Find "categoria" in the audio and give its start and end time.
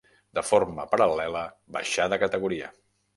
2.25-2.71